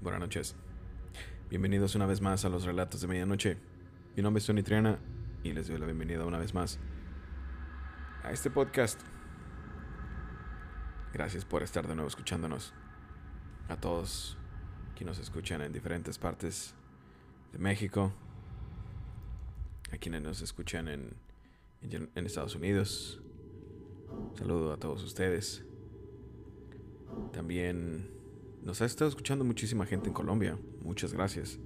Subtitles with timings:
[0.00, 0.56] Buenas noches.
[1.50, 3.58] Bienvenidos una vez más a los relatos de medianoche.
[4.16, 4.98] Mi nombre es Tony Triana
[5.42, 6.78] y les doy la bienvenida una vez más
[8.22, 9.00] a este podcast.
[11.12, 12.74] Gracias por estar de nuevo escuchándonos.
[13.68, 14.36] A todos
[14.94, 16.74] que nos escuchan en diferentes partes
[17.52, 18.12] de México.
[19.92, 21.14] A quienes nos escuchan en,
[21.82, 23.20] en, en Estados Unidos.
[24.36, 25.64] Saludo a todos ustedes.
[27.32, 28.10] También
[28.62, 30.58] nos ha estado escuchando muchísima gente en Colombia.
[30.82, 31.58] Muchas gracias.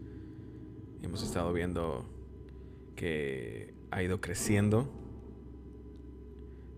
[1.02, 2.04] Hemos estado viendo
[2.96, 4.90] que ha ido creciendo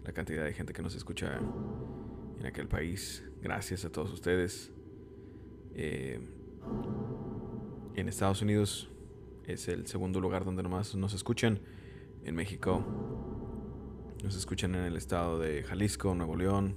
[0.04, 1.40] la cantidad de gente que nos escucha
[2.38, 3.24] en aquel país.
[3.42, 4.72] Gracias a todos ustedes.
[5.74, 6.20] Eh,
[7.94, 8.90] en Estados Unidos
[9.46, 11.60] es el segundo lugar donde nomás nos escuchan.
[12.24, 12.82] En México
[14.24, 16.76] nos escuchan en el estado de Jalisco, Nuevo León,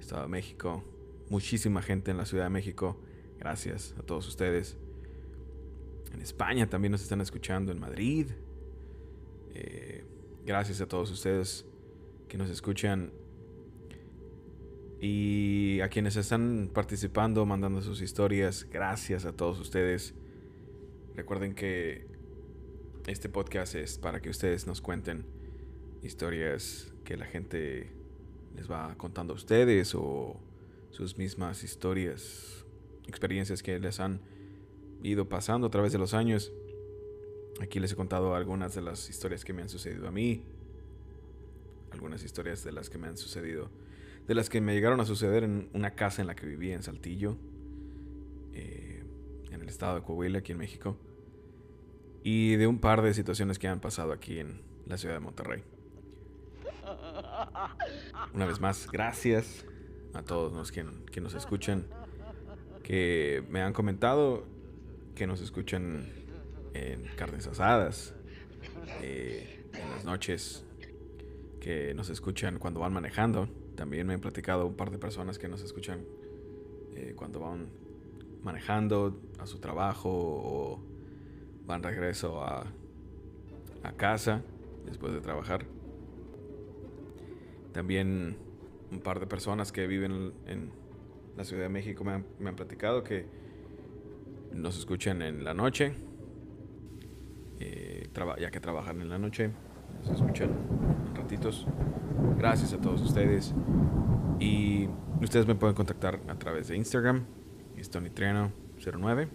[0.00, 0.82] Estado de México.
[1.28, 2.98] Muchísima gente en la Ciudad de México.
[3.38, 4.78] Gracias a todos ustedes.
[6.14, 8.28] En España también nos están escuchando, en Madrid.
[9.52, 10.02] Eh,
[10.46, 11.66] gracias a todos ustedes
[12.26, 13.12] que nos escuchan
[14.98, 18.66] y a quienes están participando, mandando sus historias.
[18.72, 20.14] Gracias a todos ustedes.
[21.14, 22.06] Recuerden que
[23.06, 25.37] este podcast es para que ustedes nos cuenten
[26.02, 27.90] historias que la gente
[28.56, 30.40] les va contando a ustedes o
[30.90, 32.64] sus mismas historias,
[33.06, 34.20] experiencias que les han
[35.02, 36.52] ido pasando a través de los años.
[37.60, 40.42] Aquí les he contado algunas de las historias que me han sucedido a mí,
[41.92, 43.70] algunas historias de las que me han sucedido,
[44.26, 46.82] de las que me llegaron a suceder en una casa en la que vivía en
[46.82, 47.36] Saltillo,
[48.52, 49.02] eh,
[49.50, 50.96] en el estado de Coahuila, aquí en México,
[52.22, 55.62] y de un par de situaciones que han pasado aquí en la ciudad de Monterrey.
[58.34, 59.64] Una vez más, gracias
[60.14, 60.84] a todos los que,
[61.20, 61.86] nos escuchan,
[62.82, 64.44] que me han comentado
[65.14, 66.12] que nos escuchan
[66.74, 68.14] en carnes asadas,
[69.02, 70.64] eh, en las noches,
[71.60, 73.48] que nos escuchan cuando van manejando.
[73.74, 76.04] También me han platicado un par de personas que nos escuchan
[76.94, 77.68] eh, cuando van
[78.42, 80.80] manejando a su trabajo o
[81.66, 82.66] van regreso a,
[83.82, 84.42] a casa
[84.86, 85.66] después de trabajar.
[87.78, 88.36] También
[88.90, 90.72] un par de personas que viven en
[91.36, 93.24] la Ciudad de México me han, platicado que
[94.52, 95.94] nos escuchan en la noche,
[97.60, 98.08] eh,
[98.40, 99.52] ya que trabajan en la noche,
[100.00, 100.50] nos escuchan
[101.06, 101.68] en ratitos.
[102.36, 103.54] Gracias a todos ustedes.
[104.40, 104.88] Y
[105.22, 107.26] ustedes me pueden contactar a través de Instagram,
[107.76, 109.28] es TonyTriano09.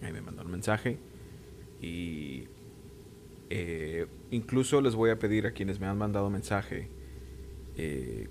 [0.00, 0.98] Ahí me mandan un mensaje.
[1.82, 2.48] Y
[3.50, 6.95] eh, incluso les voy a pedir a quienes me han mandado mensaje
[7.76, 8.28] eh,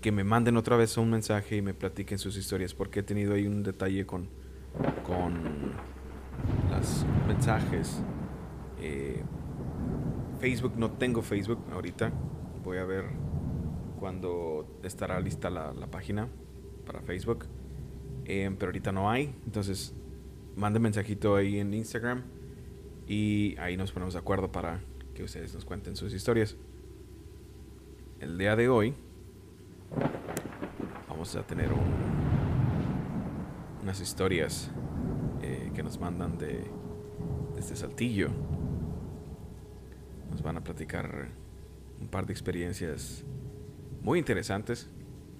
[0.00, 3.34] que me manden otra vez un mensaje y me platiquen sus historias, porque he tenido
[3.34, 4.28] ahí un detalle con,
[5.04, 5.72] con
[6.70, 8.02] los mensajes.
[8.80, 9.22] Eh,
[10.38, 12.12] Facebook, no tengo Facebook ahorita.
[12.64, 13.04] Voy a ver
[13.98, 16.28] cuando estará lista la, página
[16.86, 17.46] para Facebook.
[18.24, 19.34] Eh, pero ahorita no hay.
[19.44, 19.94] Entonces,
[20.56, 22.22] manden mensajito ahí en Instagram.
[23.06, 24.80] Y ahí nos ponemos de acuerdo para
[25.14, 26.56] que ustedes nos cuenten sus historias.
[28.20, 28.92] El día de hoy
[31.08, 31.70] vamos a tener
[33.82, 34.70] unas historias
[35.40, 36.62] eh, que nos mandan de
[37.56, 38.28] desde Saltillo.
[40.30, 41.28] Nos van a platicar
[41.98, 43.24] un par de experiencias
[44.02, 44.90] muy interesantes,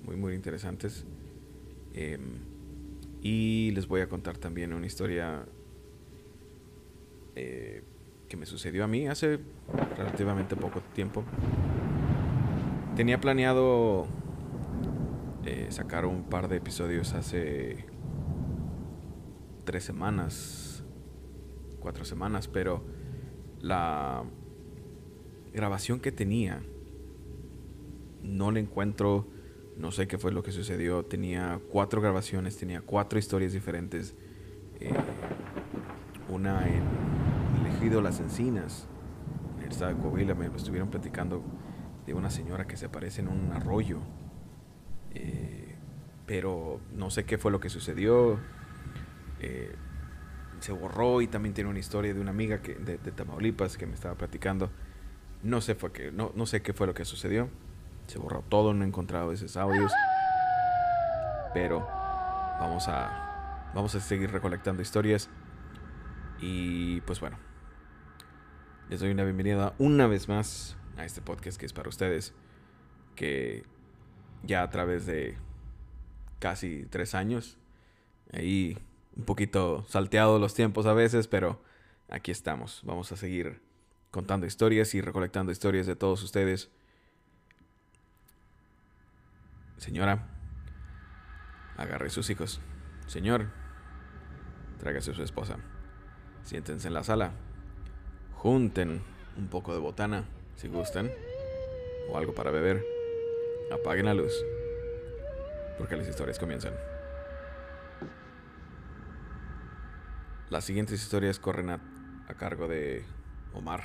[0.02, 1.04] muy muy interesantes.
[1.92, 2.38] Em,
[3.20, 5.44] y les voy a contar también una historia
[7.36, 7.82] eh,
[8.26, 9.38] que me sucedió a mí hace
[9.98, 11.22] relativamente poco tiempo.
[13.00, 14.06] Tenía planeado
[15.46, 17.86] eh, sacar un par de episodios hace
[19.64, 20.84] tres semanas,
[21.80, 22.84] cuatro semanas, pero
[23.58, 24.22] la
[25.54, 26.62] grabación que tenía
[28.22, 29.28] no la encuentro,
[29.78, 34.14] no sé qué fue lo que sucedió, tenía cuatro grabaciones, tenía cuatro historias diferentes,
[34.78, 34.92] eh,
[36.28, 36.82] una en
[37.64, 38.86] Elegido Las Encinas,
[39.56, 41.42] en el estado de Coahuila, me estuvieron platicando
[42.10, 44.00] de una señora que se aparece en un arroyo.
[45.14, 45.76] Eh,
[46.26, 48.38] pero no sé qué fue lo que sucedió.
[49.38, 49.74] Eh,
[50.58, 53.94] se borró y también tiene una historia de una amiga que, de, Tamaulipas que me
[53.94, 54.70] estaba platicando.
[55.44, 57.48] No sé, fue que, no, no sé qué fue lo que sucedió.
[58.08, 59.92] Se borró todo, no he encontrado esos audios.
[61.54, 61.86] Pero
[62.58, 65.30] vamos a, vamos a seguir recolectando historias.
[66.40, 67.38] Y pues bueno,
[68.88, 72.34] les doy una bienvenida una vez más a este podcast que es para ustedes.
[73.16, 73.64] Que
[74.42, 75.36] ya a través de
[76.38, 77.58] casi tres años.
[78.32, 78.78] Ahí
[79.16, 81.62] un poquito salteado los tiempos a veces, pero
[82.08, 82.82] aquí estamos.
[82.84, 83.60] Vamos a seguir
[84.10, 86.70] contando historias y recolectando historias de todos ustedes.
[89.78, 90.28] Señora,
[91.76, 92.60] agarre sus hijos.
[93.06, 93.50] Señor,
[94.78, 95.56] tráigase a su esposa.
[96.42, 97.32] Siéntense en la sala.
[98.34, 99.02] Junten
[99.36, 100.24] un poco de botana,
[100.60, 101.10] si gustan,
[102.10, 102.84] o algo para beber.
[103.72, 104.34] Apaguen la luz,
[105.78, 106.74] porque las historias comienzan.
[110.50, 111.80] Las siguientes historias corren a,
[112.38, 113.04] cargo de
[113.54, 113.82] Omar.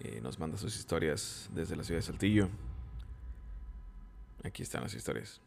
[0.00, 2.48] Y nos manda sus historias desde la ciudad de Saltillo.
[4.42, 5.40] Aquí están las historias.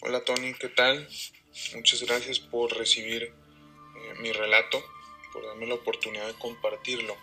[0.00, 1.08] Hola Tony, ¿qué tal?
[1.74, 4.82] Muchas gracias por recibir eh, mi relato,
[5.32, 7.16] por darme la oportunidad de compartirlo.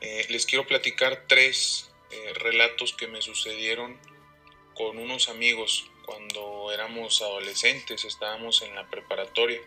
[0.00, 3.98] Eh, les quiero platicar tres eh, relatos que me sucedieron
[4.74, 9.60] con unos amigos cuando éramos adolescentes, estábamos en la preparatoria.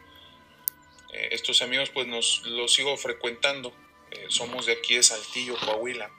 [1.11, 3.73] estos amigos pues nos los sigo frecuentando,
[4.29, 6.09] somos de aquí de Saltillo, Coahuila.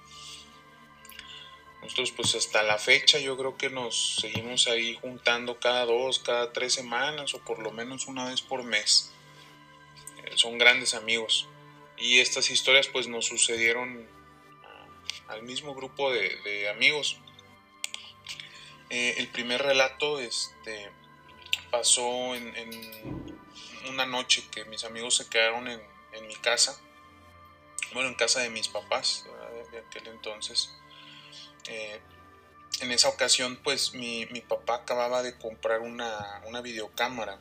[1.82, 6.52] Nosotros pues hasta la fecha yo creo que nos seguimos ahí juntando cada dos, cada
[6.52, 9.12] tres semanas o por lo menos una vez por mes.
[10.24, 11.48] Eh, son grandes amigos.
[11.96, 14.06] Y estas historias pues nos sucedieron
[15.28, 17.18] al mismo grupo de, amigos.
[18.90, 20.90] Eh, el primer relato este,
[21.70, 22.52] pasó en,
[23.88, 25.80] una noche que mis amigos se quedaron en,
[26.26, 26.78] mi casa.
[27.94, 29.26] Bueno, en casa de mis papás
[29.72, 30.79] de aquel entonces.
[31.68, 32.00] Eh,
[32.80, 37.38] en esa ocasión, pues mi, papá acababa de comprar una, videocámara.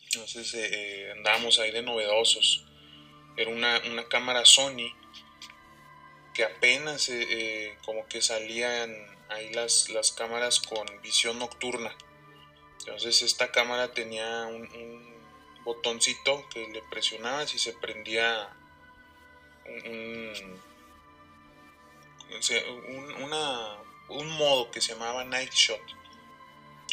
[0.00, 2.64] Entonces eh, eh, andábamos ahí de novedosos.
[3.36, 4.94] Era una, cámara Sony
[6.34, 7.10] que apenas
[7.84, 8.94] como que salían
[9.28, 11.94] ahí las, las cámaras con visión nocturna.
[12.80, 15.18] Entonces esta cámara tenía un,
[15.64, 18.48] botoncito que le presionaba y se prendía
[19.66, 20.32] un,
[24.08, 25.80] un modo que se llamaba Night Shot.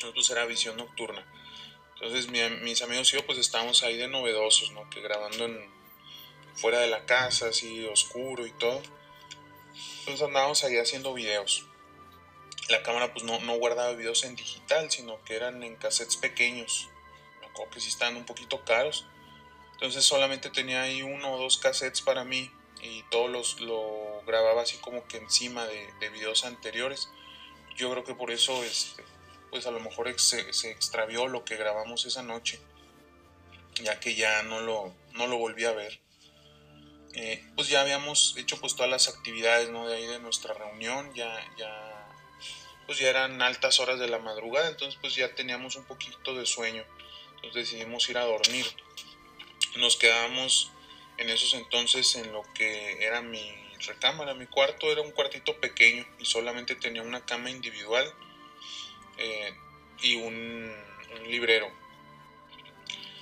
[0.03, 1.25] Entonces era visión nocturna.
[1.95, 4.89] Entonces mis amigos y yo pues estábamos ahí de novedosos, ¿no?
[4.89, 5.47] Que grabando
[6.55, 8.81] fuera de la casa, así oscuro y todo.
[9.99, 11.65] Entonces andábamos ahí haciendo videos.
[12.69, 16.89] La cámara pues no, guardaba videos en digital, sino que eran en cassettes pequeños.
[17.41, 19.05] Me que sí estaban un poquito caros.
[19.73, 22.51] Entonces solamente tenía ahí uno o dos cassettes para mí
[22.85, 27.09] y todos los lo grababa así como que encima de, de videos anteriores.
[27.75, 29.03] Yo creo que por eso este,
[29.49, 32.59] pues a lo mejor se, se, extravió lo que grabamos esa noche,
[33.81, 35.99] ya que ya no lo, no lo volví a ver.
[37.13, 39.87] Eh, pues ya habíamos hecho pues todas las actividades ¿no?
[39.87, 42.07] de ahí de nuestra reunión, ya, ya,
[42.85, 46.45] pues ya eran altas horas de la madrugada, entonces pues ya teníamos un poquito de
[46.45, 46.83] sueño,
[47.37, 48.65] entonces decidimos ir a dormir.
[49.77, 50.71] Nos quedamos
[51.17, 56.05] en esos entonces en lo que era mi recámara, mi cuarto era un cuartito pequeño
[56.19, 58.11] y solamente tenía una cama individual
[59.17, 59.53] eh,
[60.01, 60.73] y un,
[61.27, 61.71] librero.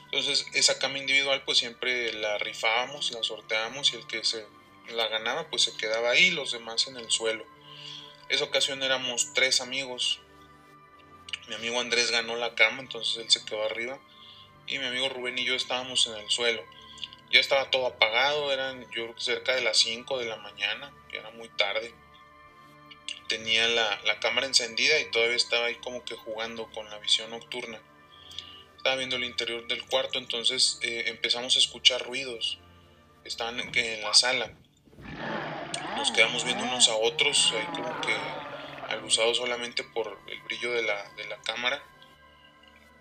[0.05, 4.45] Entonces esa cama individual pues siempre la rifábamos, la sorteábamos y el que se
[4.89, 7.45] la ganaba pues se quedaba ahí, los demás en el suelo.
[8.29, 10.19] Esa ocasión éramos tres amigos.
[11.47, 13.99] Mi amigo Andrés ganó la cama, entonces él se quedó arriba
[14.65, 16.63] y mi amigo Rubén y yo estábamos en el suelo
[17.33, 20.93] ya estaba todo apagado, eran yo creo que cerca de las 5 de la mañana,
[21.09, 21.91] que era muy tarde.
[23.27, 27.81] Tenía la, cámara encendida y todavía estaba ahí como que jugando con la visión nocturna.
[28.77, 32.59] Estaba viendo el interior del cuarto, entonces eh, empezamos a escuchar ruidos.
[33.23, 34.53] Estaban en, la sala.
[35.95, 38.15] Nos quedamos viendo unos a otros, ahí como que
[38.89, 41.03] alusados solamente por el brillo de la,
[41.43, 41.83] cámara.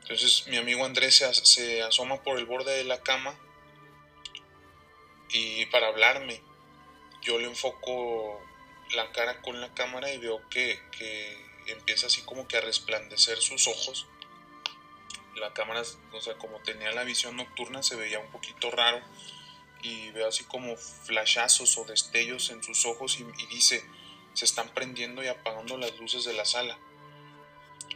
[0.00, 3.36] Entonces mi amigo Andrés se, se asoma por el borde de la cama
[5.32, 6.42] y para hablarme.
[7.22, 8.40] Yo le enfoco
[8.94, 10.80] la cara con la cámara y veo que,
[11.66, 14.06] empieza así como que a resplandecer sus ojos.
[15.36, 19.00] La cámara, o sea, como tenía la visión nocturna, se veía un poquito raro
[19.82, 23.84] y veo así como flashazos o destellos en sus ojos y, dice,
[24.34, 26.78] se están prendiendo y apagando las luces de la sala.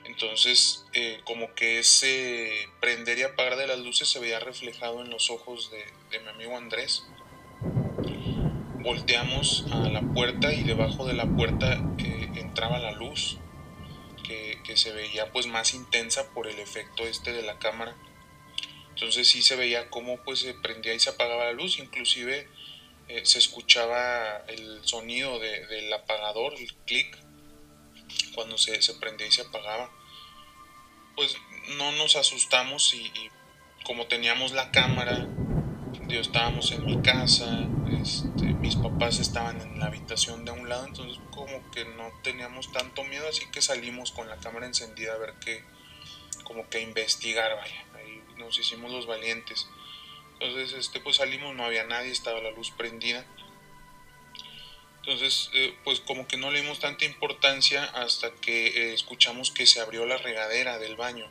[0.05, 5.11] Entonces, eh, como que ese prender y apagar de las luces se veía reflejado en
[5.11, 7.05] los ojos de mi amigo Andrés
[8.87, 13.37] volteamos a la puerta y debajo de la puerta eh, entraba la luz
[14.23, 17.97] que, se veía pues más intensa por el efecto este de la cámara
[18.90, 22.49] entonces sí se veía cómo pues se prendía y se apagaba la luz inclusive
[23.09, 27.16] eh, se escuchaba el sonido del apagador, el clic,
[28.35, 29.93] cuando se, se, prendía y se apagaba.
[31.14, 31.37] Pues
[31.78, 33.31] no nos asustamos y,
[33.85, 35.28] como teníamos la cámara,
[36.21, 37.66] estábamos en mi casa,
[38.00, 42.73] este, mis papás estaban en la habitación de un lado, entonces como que no teníamos
[42.73, 45.62] tanto miedo, así que salimos con la cámara encendida a ver qué,
[46.45, 49.69] como que investigar, vaya, ahí nos hicimos los valientes.
[50.38, 53.25] Entonces, este, pues salimos, no había nadie, estaba la luz prendida.
[55.00, 59.66] Entonces, eh, pues como que no le dimos tanta importancia hasta que eh, escuchamos que
[59.66, 61.26] se abrió la regadera del baño.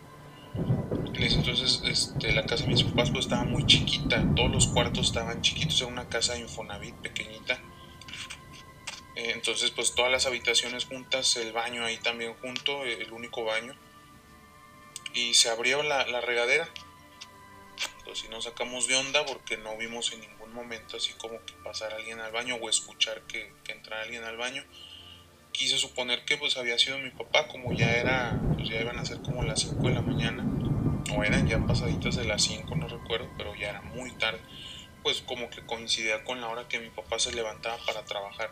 [1.18, 5.42] Entonces, este, la casa de mis papás pues estaba muy chiquita, todos los cuartos estaban
[5.42, 7.60] chiquitos, era una casa de Infonavit pequeñita.
[9.16, 13.76] Eh, entonces, pues todas las habitaciones juntas, el baño ahí también junto, el único baño.
[15.14, 16.70] Y se abrió la, regadera
[18.04, 21.54] pues si nos sacamos de onda porque no vimos en ningún momento así como que
[21.64, 24.64] pasar alguien al baño o escuchar que, que entrara alguien al baño.
[25.54, 29.06] Quise suponer que pues había sido mi papá, como ya era, pues ya iban a
[29.06, 30.44] ser como las 5 de la mañana,
[31.16, 34.40] o eran ya pasaditas de las 5, no recuerdo, pero ya era muy tarde,
[35.04, 38.50] pues como que coincidía con la hora que mi papá se levantaba para trabajar.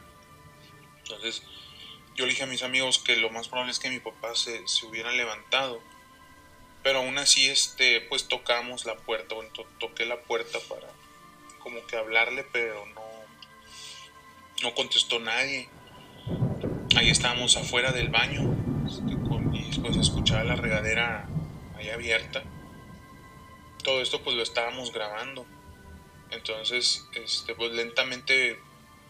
[1.00, 1.43] Entonces
[2.15, 4.67] yo le dije a mis amigos que lo más probable es que mi papá se,
[4.67, 5.82] se hubiera levantado
[6.84, 10.88] pero aún así este pues tocamos la puerta bueno, toqué la puerta para
[11.60, 13.01] como que hablarle pero no
[14.62, 15.70] no contestó nadie
[16.96, 18.55] ahí estábamos afuera del baño
[18.86, 19.13] este,
[19.58, 21.27] y después escuchaba la regadera
[21.77, 22.43] ahí abierta
[23.83, 25.45] todo esto pues lo estábamos grabando
[26.31, 28.59] entonces este pues lentamente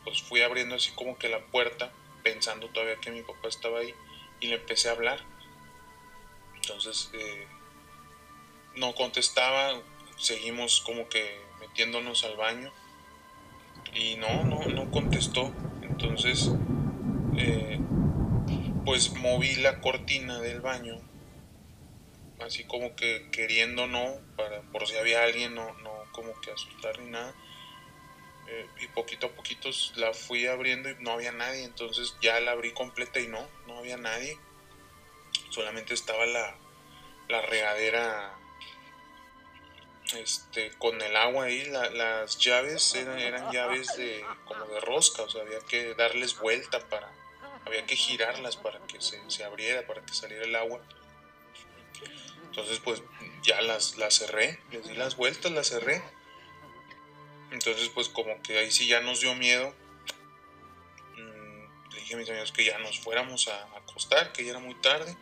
[0.03, 1.91] pues fui abriendo así como que la puerta
[2.23, 3.93] pensando todavía que mi papá estaba ahí
[4.39, 5.23] y le empecé a hablar
[6.55, 7.47] entonces eh,
[8.75, 9.81] no contestaba,
[10.17, 12.71] seguimos como que metiéndonos al baño
[13.93, 15.51] y no, no, no contestó.
[15.81, 16.51] Entonces,
[17.37, 17.79] eh,
[18.85, 20.99] pues moví la cortina del baño,
[22.43, 26.99] así como que queriendo no, para, por si había alguien, no, no como que asustar
[26.99, 27.33] ni nada.
[28.47, 32.51] Eh, y poquito a poquito la fui abriendo y no había nadie, entonces ya la
[32.51, 34.37] abrí completa y no, no había nadie.
[35.49, 36.55] Solamente estaba la,
[37.29, 38.37] la regadera
[40.15, 45.29] este, con el agua ahí, las llaves eran, eran, llaves de, como de rosca, o
[45.29, 47.11] sea, había que darles vuelta para,
[47.65, 50.81] había que girarlas para que se, se abriera, para que saliera el agua.
[52.53, 53.01] Entonces, pues
[53.41, 56.03] ya las, las cerré, les di las vueltas, las cerré.
[57.49, 59.73] Entonces, pues como que ahí sí ya nos dio miedo.
[61.17, 64.59] Mm, le dije a mis amigos que ya nos fuéramos a acostar, que ya era
[64.59, 65.17] muy tarde.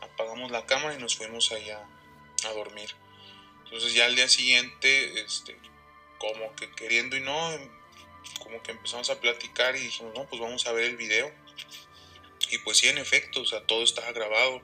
[0.00, 1.84] Apagamos la cámara y nos fuimos allá
[2.44, 2.94] a dormir.
[3.64, 5.58] Entonces ya al día siguiente, este,
[6.18, 7.50] como que queriendo y no,
[8.38, 11.28] como que empezamos a platicar y dijimos, no, pues vamos a ver el video.
[12.50, 14.62] Y pues sí, en efecto, o sea, todo estaba grabado.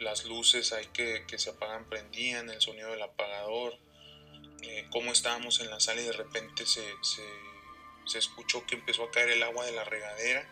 [0.00, 3.78] Las luces ahí que, que se apagan prendían, el sonido del apagador,
[4.62, 9.10] eh, cómo estábamos en la sala y de repente se, se, escuchó que empezó a
[9.10, 10.46] caer el agua de la regadera.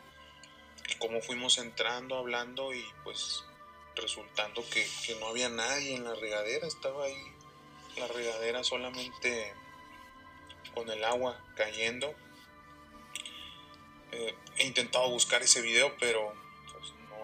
[0.89, 3.45] Y cómo fuimos entrando, hablando y pues
[3.97, 7.21] resultando que, que no había nadie en la regadera, estaba ahí
[7.99, 9.53] la regadera solamente
[10.75, 12.15] con el agua cayendo.
[14.13, 16.33] Eh, he intentado buscar ese video, pero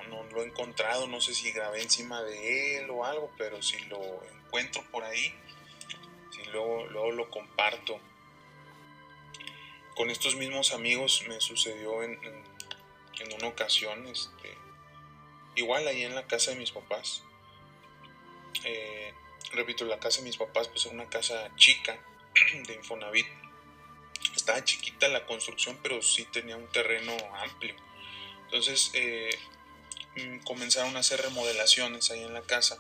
[0.09, 1.07] no, lo he encontrado.
[1.07, 3.99] No sé si grabé encima de él o algo, pero si lo
[4.45, 5.35] encuentro por ahí,
[6.31, 7.99] si luego, luego lo comparto.
[9.97, 14.57] Con estos mismos amigos me sucedió en, en una ocasión, este,
[15.55, 17.23] igual ahí en la casa de mis papás.
[18.65, 19.13] Eh,
[19.53, 21.99] repito, la casa de mis papás pues era una casa chica
[22.67, 23.27] de Infonavit.
[24.35, 27.75] Estaba chiquita la construcción, pero sí tenía un terreno amplio.
[28.45, 29.31] Entonces eh,
[30.45, 32.79] comenzaron a hacer remodelaciones ahí en la casa.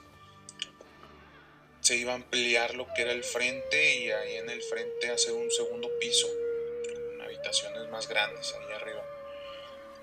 [1.80, 5.32] Se iba a ampliar lo que era el frente y ahí en el frente hacer
[5.32, 6.28] un segundo piso,
[6.86, 9.02] con habitaciones más grandes ahí arriba.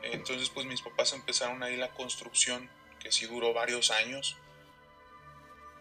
[0.04, 2.70] Entonces pues mis papás empezaron ahí la construcción,
[3.00, 4.36] que sí duró varios años,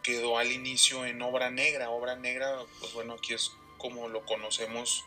[0.03, 1.91] quedó al inicio en obra negra.
[1.91, 5.05] Obra negra, pues bueno, aquí es como lo conocemos,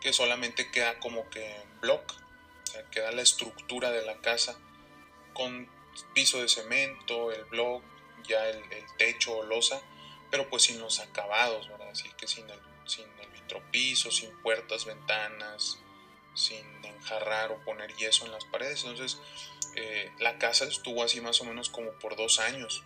[0.00, 4.58] que solamente queda como que en block, o sea, queda la estructura de la casa
[5.32, 5.68] con
[6.14, 7.82] piso de cemento, el block,
[8.26, 8.62] ya el,
[8.98, 9.80] techo o losa,
[10.30, 11.90] pero pues sin los acabados, ¿verdad?
[11.90, 15.78] Así que sin el, sin el vitropiso, sin puertas, ventanas,
[16.34, 18.84] sin enjarrar o poner yeso en las paredes.
[18.84, 19.20] Entonces,
[19.74, 22.82] eh, la casa estuvo así más o menos como por dos años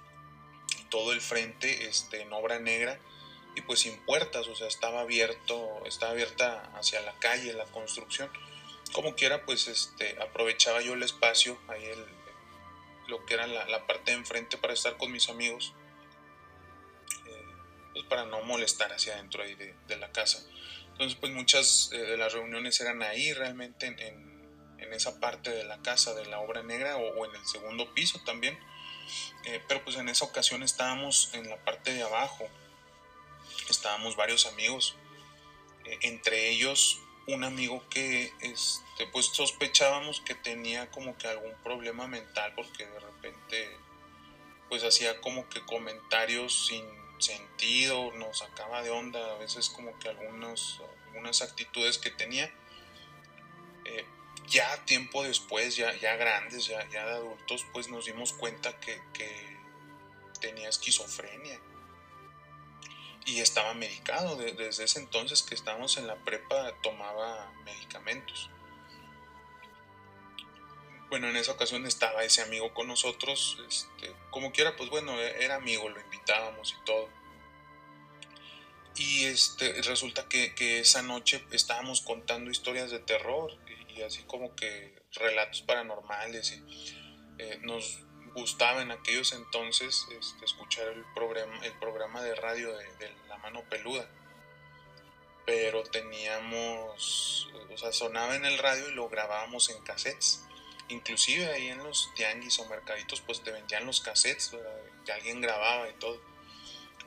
[0.91, 3.01] todo el frente este, en obra negra
[3.55, 8.31] y pues sin puertas, o sea, estaba abierto, estaba abierta hacia la calle la construcción.
[8.93, 12.05] Como quiera, pues este, aprovechaba yo el espacio, ahí el,
[13.11, 15.75] lo que era la, parte de enfrente para estar con mis amigos,
[17.27, 17.45] eh,
[17.93, 20.43] pues para no molestar hacia adentro ahí de, la casa.
[20.93, 24.31] Entonces, pues muchas eh, de las reuniones eran ahí realmente en,
[24.93, 28.59] esa parte de la casa de la obra negra o, en el segundo piso también.
[29.45, 32.49] Eh, pero pues en esa ocasión estábamos en la parte de abajo,
[33.69, 34.97] estábamos varios amigos,
[36.03, 38.33] entre ellos un amigo que
[39.01, 43.77] este, pues sospechábamos que tenía como que algún problema mental porque de repente
[44.69, 46.85] pues hacía como que comentarios sin
[47.19, 52.53] sentido, nos sacaba de onda a veces como que algunos, algunas actitudes que tenía.
[53.85, 54.05] Eh,
[54.47, 59.01] ya tiempo después, ya, ya grandes, ya, ya de adultos, pues nos dimos cuenta que,
[59.13, 59.57] que
[60.41, 61.59] tenía esquizofrenia
[63.27, 64.37] y estaba medicado.
[64.37, 68.51] desde ese entonces que estábamos en la prepa tomaba medicamentos.
[71.11, 75.45] Bueno, en esa ocasión estaba ese amigo con nosotros, este, como quiera, pues bueno, e,
[75.45, 77.09] era amigo, lo invitábamos y todo.
[78.95, 83.51] Y este, resulta que, esa noche estábamos contando historias de terror
[83.89, 86.63] y, así como que relatos paranormales y
[87.39, 93.13] eh, nos gustaba en aquellos entonces este, escuchar el programa, el programa de radio de,
[93.29, 94.09] La Mano Peluda.
[95.45, 100.45] Pero teníamos, o sea, sonaba en el radio y lo grabábamos en cassettes.
[100.91, 104.53] Inclusive ahí en los tianguis o mercaditos pues te vendían los cassettes,
[105.05, 106.21] que alguien grababa y todo.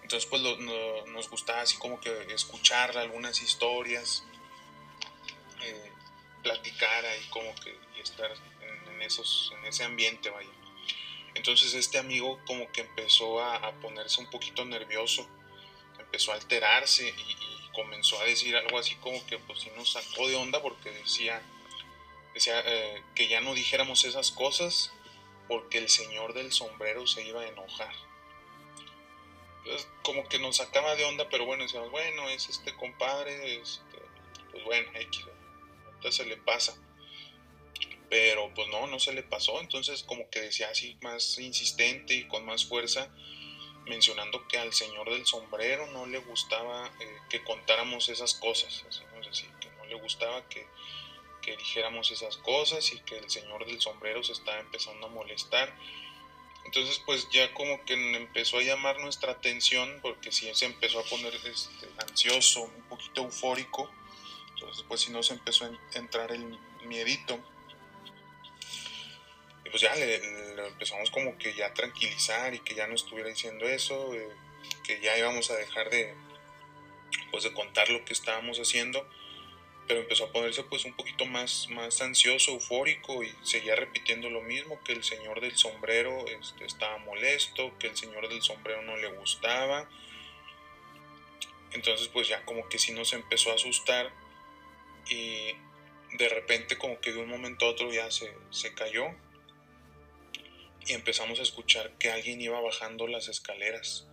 [0.02, 4.24] Entonces pues nos gustaba así como que escuchar algunas historias,
[5.62, 5.92] eh,
[6.42, 8.32] platicar ahí como que y estar
[8.90, 10.50] en, esos, en ese ambiente, vaya.
[11.36, 15.28] Entonces este amigo como que empezó a, ponerse un poquito nervioso,
[16.00, 20.28] empezó a alterarse y, comenzó a decir algo así como que pues sí nos sacó
[20.28, 21.42] de onda porque decía,
[22.34, 24.92] decía eh, que ya no dijéramos esas cosas
[25.48, 27.94] porque el señor del sombrero se iba a enojar.
[29.60, 33.98] Entonces, como que nos sacaba de onda, pero bueno, decíamos, bueno, es este compadre, este,
[34.52, 35.26] pues bueno, X,
[35.96, 36.76] entonces se le pasa.
[38.10, 42.28] Pero pues no, no se le pasó, entonces como que decía así más insistente y
[42.28, 43.10] con más fuerza,
[43.86, 48.84] mencionando que al señor del sombrero no le gustaba eh, que contáramos esas cosas,
[49.30, 50.68] así, que no le gustaba que,
[51.44, 55.76] que dijéramos esas cosas y que el señor del sombrero se estaba empezando a molestar.
[56.66, 61.04] Entonces pues ya como que empezó a llamar nuestra atención porque sí se empezó a
[61.04, 63.92] poner este, ansioso, un poquito eufórico.
[64.56, 67.40] Entonces pues sí nos empezó a entrar el miedito
[69.74, 70.18] pues ya le,
[70.68, 74.30] empezamos como que ya a tranquilizar y que ya no estuviera diciendo eso, eh,
[74.84, 76.14] que ya íbamos a dejar de,
[77.32, 79.10] pues de contar lo que estábamos haciendo,
[79.88, 84.42] pero empezó a ponerse pues un poquito más, más ansioso, eufórico y seguía repitiendo lo
[84.42, 88.96] mismo, que el señor del sombrero este, estaba molesto, que el señor del sombrero no
[88.98, 89.90] le gustaba.
[91.72, 94.12] Entonces pues ya como que sí nos empezó a asustar
[95.10, 95.54] y
[96.18, 99.08] de repente como que de un momento a otro ya se, se cayó
[100.86, 104.06] y empezamos a escuchar que alguien iba bajando las escaleras.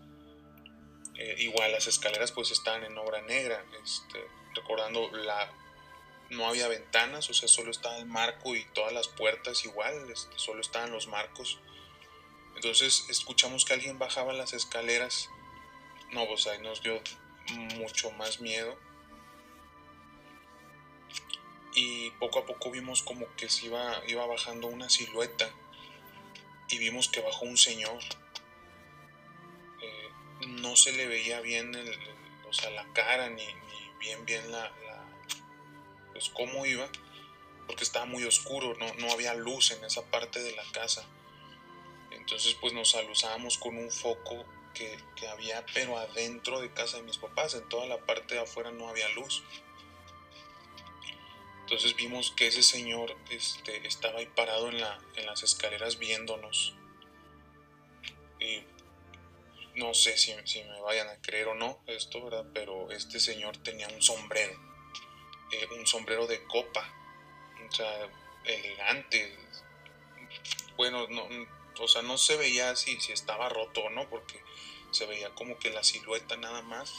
[1.16, 5.52] Eh, igual las escaleras pues estaban en obra negra, este, recordando la
[6.30, 10.38] no había ventanas, o sea, solo estaba el marco y todas las puertas igual, este,
[10.38, 11.58] solo estaban los marcos.
[12.54, 15.28] Entonces escuchamos que alguien bajaba las escaleras.
[16.12, 17.00] No, pues ahí nos dio
[17.76, 18.78] mucho más miedo.
[21.74, 25.48] Y poco a poco vimos como que se iba, iba bajando una silueta
[26.68, 28.02] y vimos que bajó un señor.
[29.82, 30.10] Eh,
[30.46, 31.74] no se le veía bien
[32.50, 33.46] o sea, la cara ni,
[34.00, 34.72] bien bien la,
[36.20, 36.87] pues cómo iba,
[37.66, 41.04] porque estaba muy oscuro, no, no había luz en esa parte de la casa.
[42.11, 47.04] Entonces pues nos alusábamos con un foco que, que, había pero adentro de casa de
[47.04, 49.42] mis papás, en toda la parte de afuera no había luz.
[51.62, 56.74] Entonces vimos que ese señor este, estaba ahí parado en, la, en las escaleras viéndonos.
[58.40, 58.62] Y
[59.76, 62.44] no sé si, me vayan a creer o no esto, ¿verdad?
[62.52, 64.69] Pero este señor tenía un sombrero,
[65.78, 66.88] un sombrero de copa,
[67.68, 68.08] o sea,
[68.44, 69.36] elegante.
[70.76, 71.26] Bueno, no,
[71.78, 74.42] o sea, no se veía si, si estaba roto o no, porque
[74.90, 76.92] se veía como que la silueta nada más.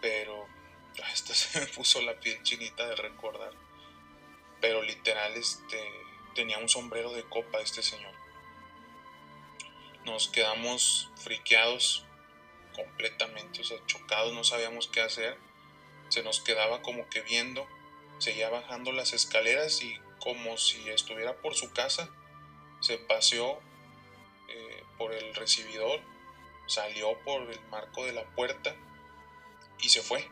[0.00, 0.46] Pero
[1.12, 3.52] esta se me puso la piel chinita de recordar.
[4.60, 5.82] Pero literal, este,
[6.34, 8.14] tenía un sombrero de copa este señor.
[10.04, 12.04] Nos quedamos friqueados
[12.74, 15.36] completamente, o sea, chocados, no sabíamos qué hacer.
[16.12, 17.66] Se nos quedaba como que viendo,
[18.18, 22.10] seguía bajando las escaleras y como si estuviera por su casa,
[22.80, 23.58] se paseó
[24.50, 26.02] eh, por el recibidor,
[26.66, 28.76] salió por el marco de la puerta
[29.80, 30.28] y se fue.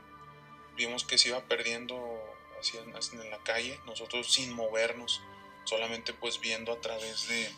[0.76, 1.98] Vimos que se iba perdiendo
[2.58, 5.22] así en la calle, nosotros sin movernos,
[5.64, 7.50] solamente pues viendo a través de,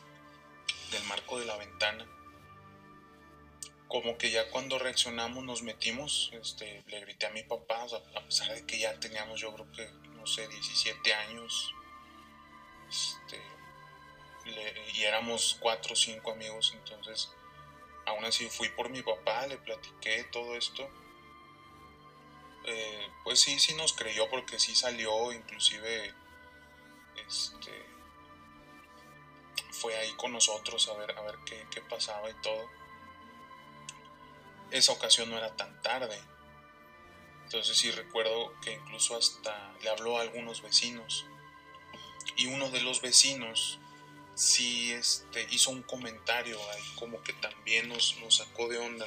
[0.92, 2.06] del marco de la ventana.
[3.92, 8.54] Como que ya cuando reaccionamos nos metimos, este, le grité a mi papá, a pesar
[8.54, 11.74] de que ya teníamos yo creo que, no sé, 17 años,
[12.88, 13.38] este,
[14.94, 17.34] y éramos cuatro o cinco amigos, entonces
[18.06, 20.88] aún así fui por mi papá, le platiqué todo esto.
[22.64, 26.14] Eh, pues sí, sí nos creyó porque sí salió, inclusive
[27.26, 27.72] este,
[29.70, 32.81] fue ahí con nosotros a ver, a ver qué, qué pasaba y todo.
[34.72, 36.18] Esa ocasión no era tan tarde.
[37.44, 41.26] Entonces sí recuerdo que incluso hasta le habló a algunos vecinos.
[42.36, 43.78] Y uno de los vecinos
[44.34, 49.06] sí este, hizo un comentario ahí como que también nos, sacó de onda.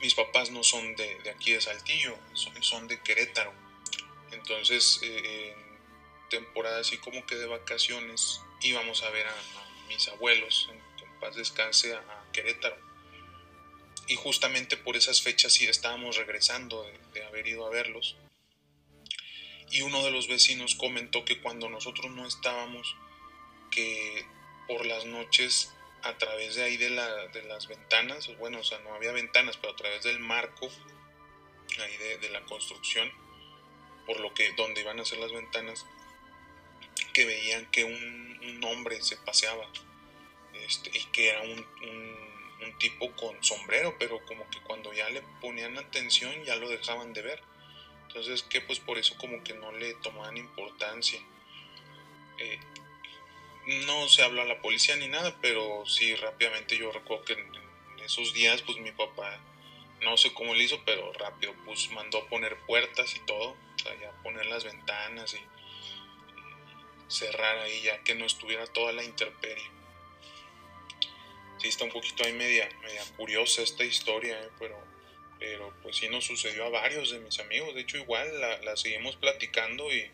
[0.00, 3.52] Mis papás no son de, aquí de Saltillo, son, de Querétaro.
[4.32, 9.34] Entonces, eh, en temporada así como que de vacaciones, íbamos a ver a,
[9.88, 10.82] mis abuelos, en,
[11.20, 12.93] paz descanse, a, Querétaro.
[14.06, 18.16] Y justamente por esas fechas sí estábamos regresando de, de haber ido a verlos.
[19.70, 22.96] Y uno de los vecinos comentó que cuando nosotros no estábamos,
[23.70, 24.24] que
[24.68, 25.72] por las noches
[26.04, 29.56] a través de ahí de, la, de las ventanas, bueno, o sea, no había ventanas,
[29.56, 30.68] pero a través del marco
[31.80, 33.10] ahí de, la construcción,
[34.06, 35.86] por lo que donde iban a ser las ventanas,
[37.14, 38.24] que veían que un,
[38.64, 39.66] hombre se paseaba
[40.54, 41.66] este, y que era un,
[42.64, 47.12] un, tipo con sombrero, pero como que cuando ya le ponían atención ya lo dejaban
[47.12, 47.42] de ver.
[48.08, 51.20] Entonces que pues por eso como que no le tomaban importancia.
[52.38, 52.60] Eh,
[53.86, 57.64] no se habló a la policía ni nada, pero sí rápidamente yo recuerdo que en,
[58.04, 59.40] esos días pues mi papá
[60.02, 63.98] no sé cómo le hizo, pero rápido pues mandó poner puertas y todo, o sea,
[63.98, 69.64] ya poner las ventanas y, y cerrar ahí ya que no estuviera toda la intemperie.
[71.68, 74.50] Está un poquito ahí media, media curiosa esta historia, ¿eh?
[74.58, 74.78] pero,
[75.38, 79.16] pero pues sí nos sucedió a varios de mis amigos, de hecho igual la, seguimos
[79.16, 80.10] platicando y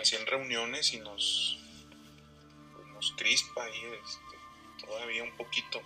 [0.00, 1.58] hacían reuniones y nos,
[3.16, 5.82] crispa ahí este, todavía un poquito.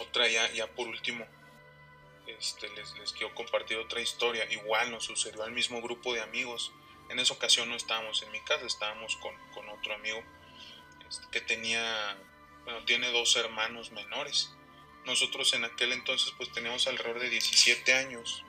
[0.00, 1.26] Otra ya, ya por último,
[2.26, 4.50] este, les, les, quiero compartir otra historia.
[4.50, 6.72] Igual nos sucedió al mismo grupo de amigos.
[7.08, 10.22] En esa ocasión no estábamos en mi casa, estábamos con, con otro amigo
[11.08, 12.16] este, que tenía,
[12.66, 14.50] bueno, tiene dos hermanos menores.
[15.06, 18.44] Nosotros en aquel entonces pues teníamos alrededor de 17 años,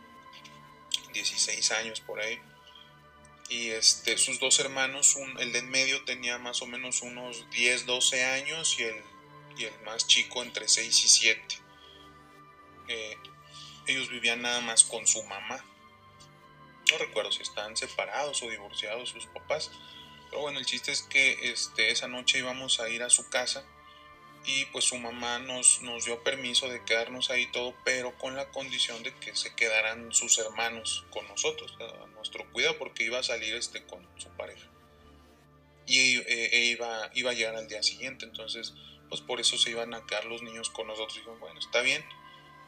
[1.13, 2.41] 16 años por ahí
[3.49, 7.85] y este, sus dos hermanos, el de en medio tenía más o menos unos 10,
[7.85, 9.03] 12 años y el,
[9.57, 11.61] y el más chico entre 6 y 7.
[12.89, 13.17] Eh,
[13.87, 15.63] ellos vivían nada más con su mamá.
[16.91, 19.71] No recuerdo si estaban separados o divorciados sus papás.
[20.29, 23.65] Pero bueno, el chiste es que este, esa noche íbamos a ir a su casa
[24.47, 28.49] y pues su mamá nos, nos dio permiso de quedarnos ahí todo, pero con la
[28.49, 33.23] condición de que se quedaran sus hermanos con nosotros, a nuestro cuidado, porque iba a
[33.23, 34.65] salir este con su pareja.
[35.85, 38.73] Y eh, e iba, iba a llegar al día siguiente, entonces
[39.09, 41.15] pues por eso se iban a quedar los niños con nosotros.
[41.15, 42.05] Dijo, bueno, está bien.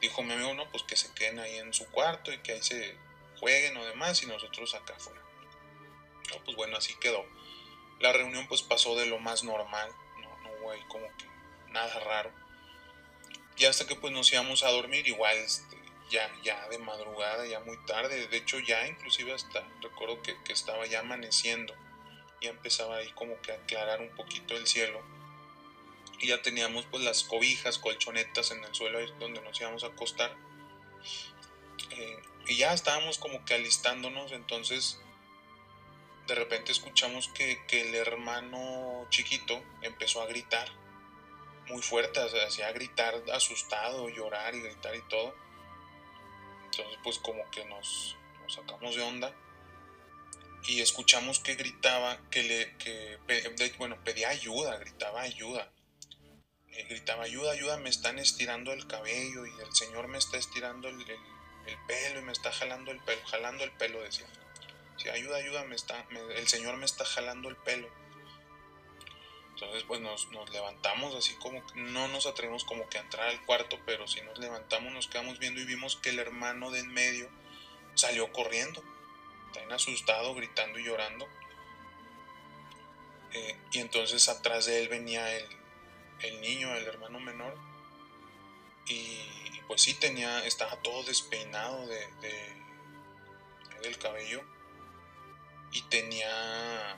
[0.01, 2.61] Dijo mi amigo, no, pues que se queden ahí en su cuarto y que ahí
[2.61, 2.97] se
[3.39, 5.21] jueguen o demás y nosotros acá afuera.
[6.29, 7.25] No, pues bueno, así quedó.
[8.01, 11.28] La reunión pues pasó de lo más normal, no, no hubo ahí como que
[11.71, 12.31] nada raro.
[13.57, 15.77] Y hasta que pues nos íbamos a dormir, igual este,
[16.09, 20.53] ya, ya de madrugada, ya muy tarde, de hecho ya inclusive hasta recuerdo que, que
[20.53, 21.75] estaba ya amaneciendo,
[22.41, 25.01] ya empezaba ahí como que a aclarar un poquito el cielo.
[26.21, 30.35] Y ya teníamos pues las cobijas, colchonetas en el suelo donde nos íbamos a acostar.
[31.91, 34.99] Eh, y ya estábamos como que alistándonos, entonces
[36.27, 40.78] de repente escuchamos que, que el hermano chiquito empezó a gritar
[41.69, 45.33] muy fuerte, o hacía gritar asustado, llorar y gritar y todo.
[46.65, 49.33] Entonces pues como que nos, sacamos de onda
[50.67, 53.17] y escuchamos que gritaba, que le, que,
[53.77, 55.71] bueno, pedía ayuda, gritaba ayuda.
[56.71, 60.89] Eh, gritaba ayuda, ayuda, me están estirando el cabello y el Señor me está estirando
[60.89, 61.19] el, el,
[61.65, 64.27] el pelo y me está jalando el pelo, jalando el pelo, decía.
[64.97, 66.05] Si ayuda, ayuda, me está,
[66.35, 67.89] el Señor me está jalando el pelo.
[69.59, 73.45] Entonces pues nos, nos levantamos así como no nos atrevimos como que a entrar al
[73.45, 76.93] cuarto, pero si nos levantamos nos quedamos viendo y vimos que el hermano de en
[76.93, 77.29] medio
[77.93, 78.81] salió corriendo,
[79.53, 81.27] tan asustado, gritando y llorando.
[83.33, 85.45] Eh, y entonces atrás de él venía el,
[86.21, 87.57] el niño, el hermano menor.
[88.87, 89.19] Y,
[89.67, 92.07] pues sí tenía, estaba todo despeinado de,
[93.81, 94.41] del cabello.
[95.73, 96.97] Y tenía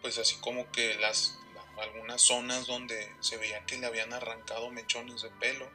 [0.00, 1.38] pues así como que las
[1.80, 5.68] algunas zonas donde se veía que le habían arrancado mechones de pelo.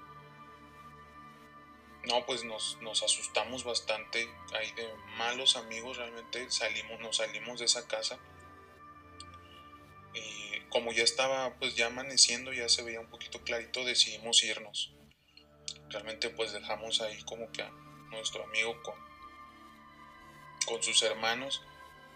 [2.05, 4.87] No, pues nos, nos asustamos bastante, ahí de
[5.17, 8.19] malos amigos realmente salimos, nos salimos de esa casa
[10.13, 14.93] y como ya estaba pues ya amaneciendo, ya se veía un poquito clarito, decidimos irnos.
[15.89, 17.71] Realmente pues dejamos ahí como que a
[18.11, 18.95] nuestro amigo con,
[20.65, 21.61] con sus hermanos.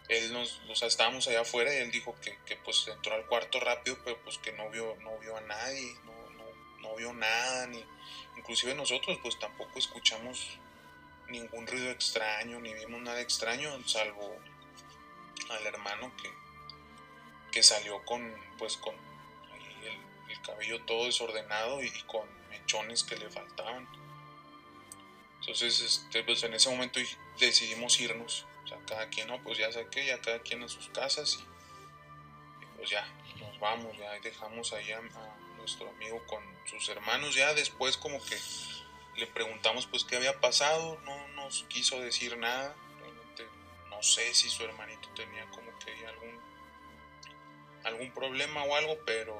[0.09, 3.59] Él nos, o sea, estábamos allá afuera y él dijo que, pues entró al cuarto
[3.59, 7.67] rápido, pero pues que no vio, no vio a nadie, no, no, no vio nada,
[7.67, 7.83] ni
[8.37, 10.59] inclusive nosotros pues tampoco escuchamos
[11.29, 14.37] ningún ruido extraño, ni vimos nada extraño, salvo
[15.49, 16.29] al hermano que,
[17.51, 23.85] que salió con, pues, con el, cabello todo desordenado y, con mechones que le faltaban.
[25.41, 27.01] Entonces, este, pues en ese momento
[27.37, 28.45] decidimos irnos.
[28.67, 31.39] O sea, cada quien, no, pues ya sé que ya cada quien a sus casas
[31.39, 33.07] y, pues ya,
[33.39, 35.01] nos vamos, ya dejamos ahí a,
[35.57, 37.33] nuestro amigo con sus hermanos.
[37.33, 38.37] Ya después como que
[39.15, 42.75] le preguntamos pues qué había pasado, no nos quiso decir nada.
[42.99, 43.47] Realmente
[43.89, 46.39] no sé si su hermanito tenía como que algún
[47.87, 49.37] algún problema o algo, pero,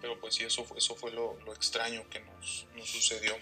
[0.00, 3.36] pero pues sí, eso fue, eso fue lo, extraño que nos, sucedió.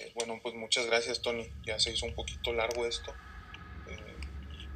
[0.00, 3.12] Eh, bueno, pues muchas gracias Tony, ya se hizo un poquito largo esto.
[3.88, 4.16] Eh,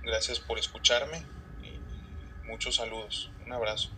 [0.03, 1.23] gracias por escucharme
[1.63, 3.33] y muchos saludos.
[3.47, 3.91] Un abrazo.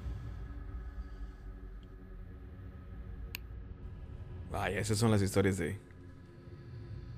[4.50, 5.78] Vaya, esas son las historias de,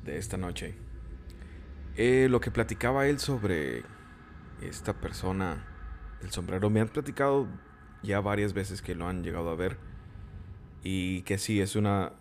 [0.05, 0.75] de esta noche.
[1.97, 3.83] Eh, lo que platicaba él sobre
[4.63, 5.67] esta persona
[6.23, 6.71] el sombrero.
[6.71, 7.47] Me han platicado
[8.03, 9.77] ya varias veces que lo han llegado a ver
[10.83, 12.13] y que sí, es una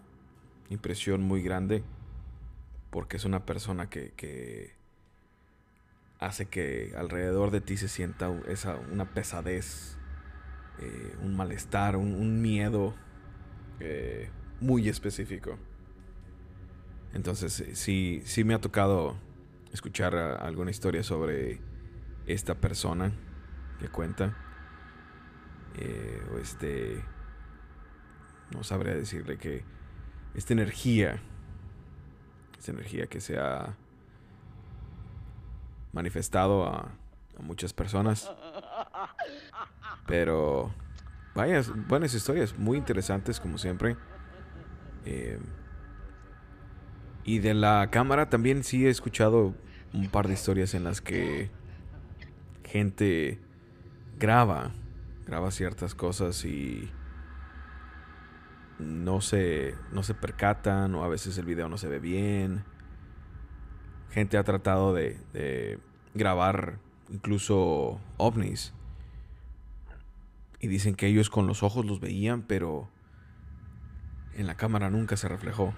[0.69, 1.83] impresión muy grande
[2.89, 4.73] porque es una persona que,
[6.19, 9.97] hace que alrededor de ti se sienta esa, una pesadez,
[10.79, 12.95] eh, un malestar, un, miedo
[13.79, 15.57] eh, muy específico.
[17.13, 19.17] Entonces sí, sí me ha tocado
[19.71, 21.59] escuchar alguna historia sobre
[22.25, 23.11] esta persona
[23.79, 24.35] que cuenta.
[25.77, 27.03] Eh, o este.
[28.51, 29.63] No sabría decirle que.
[30.33, 31.21] Esta energía.
[32.57, 33.75] Esta energía que se ha
[35.93, 36.91] manifestado a,
[37.39, 38.31] muchas personas.
[40.05, 40.73] Pero.
[41.35, 43.95] Vaya, buenas historias, muy interesantes como siempre.
[45.05, 45.39] Eh,
[47.23, 49.53] y de la cámara también sí he escuchado
[49.93, 51.51] un par de historias en las que
[52.63, 53.39] gente
[54.17, 54.71] graba,
[55.25, 56.89] graba ciertas cosas y
[58.79, 62.63] no se, no se percatan o a veces el video no se ve bien.
[64.11, 65.79] Gente ha tratado de,
[66.13, 68.73] grabar incluso ovnis
[70.59, 72.89] y dicen que ellos con los ojos los veían, pero
[74.33, 75.73] en la cámara nunca se reflejó.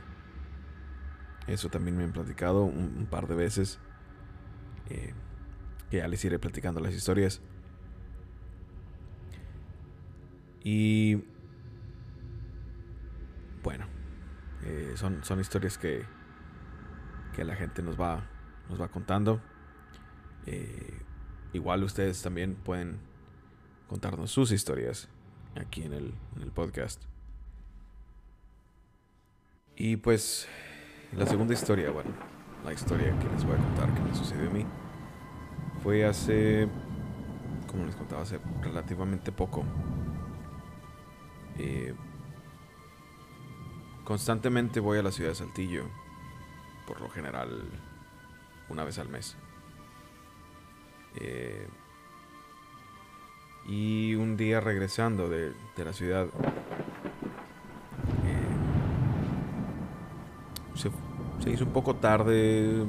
[1.48, 3.80] Eso también me han platicado un, par de veces.
[4.90, 5.14] Eh,
[5.90, 7.42] que ya les iré platicando las historias.
[10.64, 11.24] Y
[14.63, 16.04] eh, son, son historias que,
[17.36, 18.28] que la gente nos va,
[18.69, 19.41] nos va contando.
[20.45, 21.00] Eh,
[21.54, 23.00] igual ustedes también pueden
[23.88, 25.10] contarnos sus historias
[25.56, 27.04] aquí en el, en el podcast.
[29.76, 30.48] Y pues
[31.13, 32.12] la segunda historia, bueno,
[32.65, 34.65] la historia que les voy a contar que me sucedió a mí,
[35.82, 36.67] fue hace,
[37.67, 39.63] como les contaba, hace relativamente poco.
[41.58, 41.93] Eh,
[44.10, 45.84] constantemente voy a la ciudad de Saltillo,
[46.88, 47.62] por lo general
[48.67, 49.38] una vez al mes.
[51.17, 51.67] Eh,
[53.67, 56.26] y un día regresando de, la ciudad,
[58.26, 58.48] eh,
[60.74, 62.84] se, hizo un poco tarde,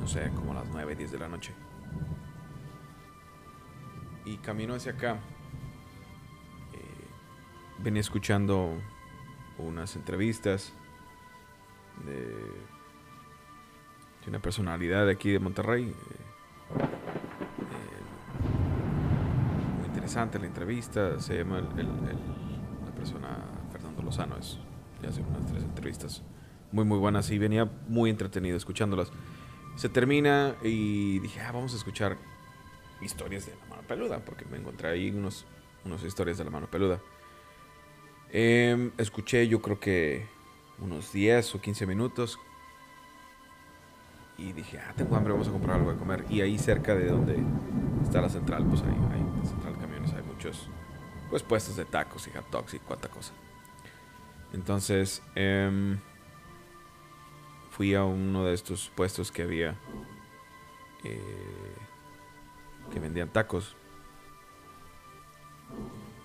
[0.00, 1.52] no sé, como las 9, 10 de la noche.
[4.24, 5.18] Y camino hacia acá
[7.80, 8.74] venía escuchando
[9.58, 10.72] unas entrevistas
[12.04, 12.34] de,
[14.28, 15.84] una personalidad de aquí de Monterrey.
[15.84, 15.94] Eh,
[19.86, 21.18] interesante la entrevista.
[21.18, 21.86] Se llama el,
[22.84, 23.38] la persona
[23.72, 24.36] Fernando Lozano.
[24.36, 24.58] Es,
[25.02, 26.22] ya hace unas tres entrevistas
[26.72, 29.10] muy, muy buenas y venía muy entretenido escuchándolas.
[29.76, 32.18] Se termina y dije, ah, vamos a escuchar
[33.00, 35.46] historias de la mano peluda, porque me encontré ahí unos,
[35.84, 37.00] unas historias de la mano peluda.
[38.30, 40.26] Em, escuché yo creo que
[40.80, 42.38] unos 10 o 15 minutos
[44.36, 46.24] y dije, ah, tengo hambre, vamos a comprar algo de comer.
[46.30, 47.42] Y ahí cerca de donde
[48.02, 50.68] está la central, pues ahí, hay central de camiones, hay muchos
[51.30, 53.32] pues puestos de tacos y hot dogs y cuánta cosa.
[54.52, 55.98] Entonces, em,
[57.70, 59.76] fui a uno de estos puestos que había
[61.04, 61.74] eh,
[62.92, 63.76] que vendían tacos.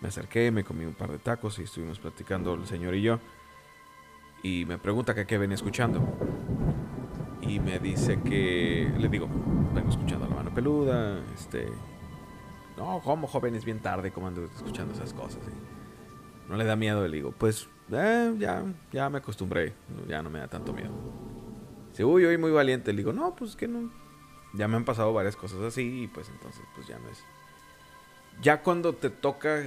[0.03, 3.19] Me acerqué, me comí un par de tacos y estuvimos platicando el señor y yo.
[4.43, 6.05] Y me pregunta que qué venía escuchando
[7.41, 9.29] y me dice que le digo,
[9.73, 11.67] vengo escuchando la mano peluda, este,
[12.75, 15.41] no, como joven es bien tarde, como ando escuchando esas cosas.
[16.49, 18.61] no le da miedo, le digo, pues eh, ya,
[18.91, 19.73] ya me acostumbré,
[20.05, 20.91] ya no me da tanto miedo.
[21.91, 23.89] Dice, uy, hoy muy valiente, le digo, no, pues que no,
[24.53, 27.23] ya me han pasado varias cosas así y pues entonces pues ya no es.
[28.41, 29.63] Ya cuando te toca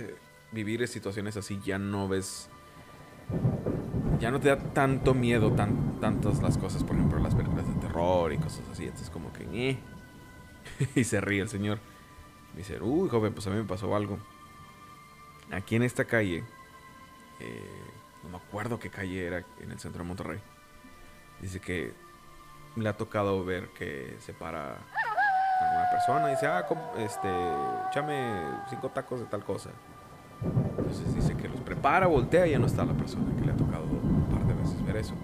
[0.52, 2.48] vivir situaciones así, ya no ves
[4.20, 7.74] ya no te da tanto miedo tan, tantas las cosas, por ejemplo, las películas de
[7.80, 8.85] terror y cosas así.
[8.85, 9.78] Entonces, como que, eh.
[10.94, 11.78] y se ríe el señor.
[12.54, 14.18] Dice, uy, joven, pues a mí me pasó algo.
[15.52, 16.44] Aquí en esta calle,
[17.40, 17.82] eh,
[18.22, 20.40] no me acuerdo qué calle era en el centro de Monterrey.
[21.40, 21.92] Dice que
[22.76, 24.78] le ha tocado ver que se para
[25.74, 26.66] una persona dice, ah,
[26.98, 27.28] este,
[27.88, 29.70] échame cinco tacos de tal cosa.
[30.42, 33.57] Entonces dice que los prepara, voltea y ya no está la persona que le ha
[33.57, 35.14] tocado un par de veces ver eso.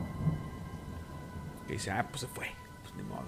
[1.68, 2.50] Y dice, ah, pues se fue,
[2.82, 3.26] pues ni modo.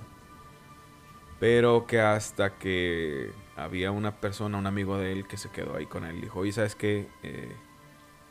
[1.38, 5.86] Pero que hasta que había una persona, un amigo de él que se quedó ahí
[5.86, 6.20] con él.
[6.20, 7.08] Dijo, oye, ¿sabes qué?
[7.22, 7.54] Eh,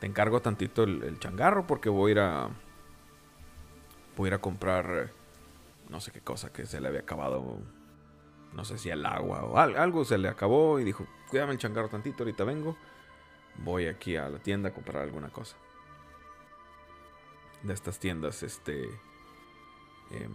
[0.00, 2.48] te encargo tantito el, changarro porque voy a ir a...
[4.16, 5.10] Voy a ir a comprar
[5.88, 7.58] no sé qué cosa que se le había acabado.
[8.52, 11.88] No sé si el agua o algo se le acabó y dijo, cuídame el changarro
[11.88, 12.76] tantito, ahorita vengo
[13.58, 15.56] voy aquí a la tienda a comprar alguna cosa.
[17.62, 18.84] De estas tiendas este,
[20.10, 20.32] em,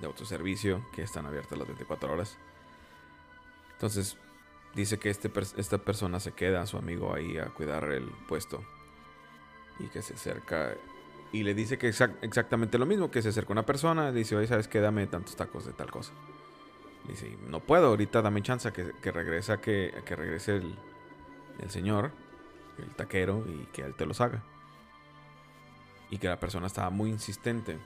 [0.00, 2.38] de autoservicio que están abiertas las 24 horas.
[3.72, 4.16] Entonces
[4.74, 8.62] dice que este, esta persona se queda su amigo ahí a cuidar el puesto.
[9.78, 10.74] Y que se acerca
[11.32, 14.48] y le dice que exactamente lo mismo, que se acerca una persona, le dice, oye,
[14.48, 14.80] ¿sabes qué?
[14.80, 16.12] Dame tantos tacos de tal cosa.
[17.06, 22.10] Le dice, no puedo, ahorita dame chance que, regresa, que, que regrese el señor
[22.82, 24.42] el taquero y que él te los haga.
[26.10, 27.78] Y que la persona estaba muy insistente.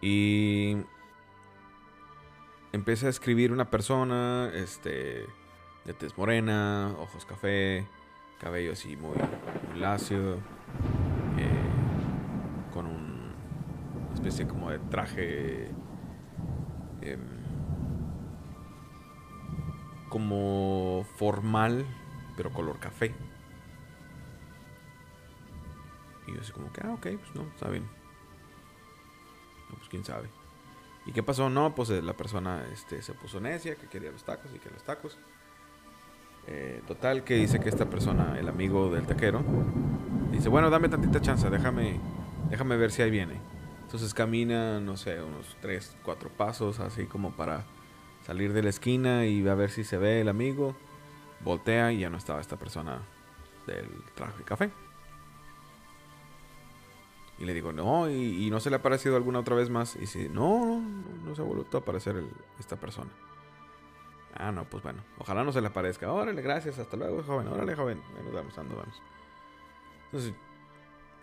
[0.00, 0.76] Y
[2.72, 5.26] empecé a escribir una persona, este,
[5.84, 7.86] de tez morena, ojos café,
[8.40, 9.16] cabello así muy,
[9.78, 10.34] lacio,
[11.38, 11.64] eh,
[12.72, 13.32] con un,
[14.06, 15.70] una especie como de traje
[17.00, 17.20] em,
[20.08, 21.86] como formal
[22.36, 23.14] pero color café.
[26.26, 27.84] Y yo así como que, ah, ok, pues no, está bien.
[29.70, 30.28] Pues quién sabe.
[31.06, 31.50] ¿Y qué pasó?
[31.50, 34.70] No, pues eh, la persona este, se puso necia, que quería los tacos y que
[34.70, 35.18] los tacos.
[36.46, 39.42] Eh, total, que dice que esta persona, el amigo del taquero,
[40.30, 41.98] dice, bueno, dame tantita chance, déjame,
[42.50, 43.38] déjame ver si ahí viene.
[43.82, 47.64] Entonces camina, no sé, unos 3, 4 pasos, así como para
[48.26, 50.74] salir de la esquina y a ver si se ve el amigo
[51.44, 53.02] voltea y ya no estaba esta persona
[53.66, 54.72] del traje de café.
[57.38, 59.96] Y le digo, no, y, no se le ha aparecido alguna otra vez más.
[59.96, 60.80] Y dice, no,
[61.24, 62.22] no, se ha vuelto a aparecer
[62.58, 63.10] esta persona.
[64.36, 66.12] Ah, no, pues bueno, ojalá no se le aparezca.
[66.12, 68.02] Órale, gracias, hasta luego, joven, órale, joven.
[68.14, 69.00] Bueno, vamos, ando, vamos.
[70.06, 70.32] Entonces,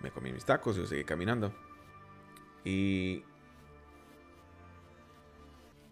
[0.01, 1.53] me comí mis tacos y yo seguí caminando.
[2.63, 3.23] Y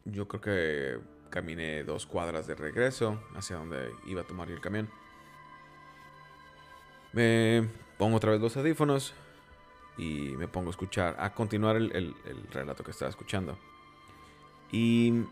[0.06, 1.00] yo creo que
[1.30, 4.90] Caminé dos cuadras de regreso hacia donde iba a tomar el camión.
[7.14, 7.68] Me
[7.98, 9.14] pongo otra vez los audífonos
[9.98, 12.16] y me pongo a escuchar, a continuar el,
[12.52, 13.58] relato que estaba escuchando.
[14.72, 15.26] Y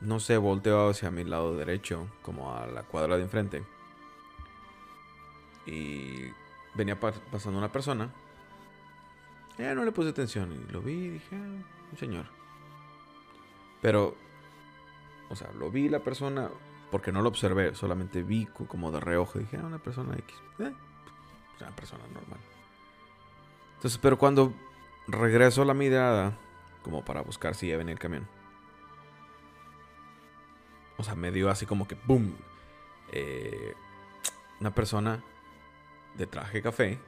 [0.00, 3.64] no sé, volteo hacia mi lado derecho, como a la cuadra de enfrente.
[5.66, 6.24] Y
[6.74, 8.10] venía pasando una persona.
[9.56, 12.43] Ya no le puse atención y lo vi y dije, ah, un señor.
[13.84, 14.16] Pero,
[15.28, 16.48] o sea, lo vi la persona
[16.90, 19.38] porque no lo observé, solamente vi como de reojo.
[19.38, 20.34] Dije, ah, una persona X.
[20.58, 20.72] Eh,
[21.60, 22.40] una persona normal.
[23.74, 24.54] Entonces, pero cuando
[25.06, 26.34] regreso la mirada,
[26.82, 28.26] como para buscar si ya venía el camión,
[30.96, 32.34] O sea, me dio así como que ¡boom!
[33.12, 33.74] Eh,
[34.60, 35.22] una persona
[36.14, 36.98] de traje café.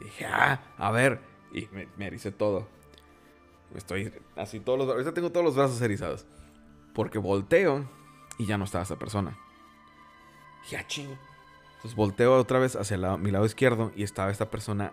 [0.00, 1.20] Dije, ah, a ver.
[1.52, 2.66] Y me, me todo.
[3.74, 4.88] Estoy así todos los...
[4.88, 6.26] Ahorita tengo todos los brazos erizados.
[6.94, 7.88] Porque volteo
[8.38, 9.38] y ya no estaba esa persona.
[10.70, 11.16] Ya ah, chingo.
[11.76, 14.92] Entonces volteo otra vez hacia mi lado izquierdo y estaba esta persona